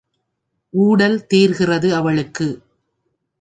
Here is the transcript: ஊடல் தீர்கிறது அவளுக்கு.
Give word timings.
ஊடல் 0.73 1.27
தீர்கிறது 1.27 1.95
அவளுக்கு. 1.95 2.47